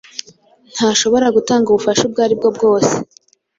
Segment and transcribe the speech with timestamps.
[0.75, 2.93] Ntashobora gutanga ubufasha ubwo aribwo bwose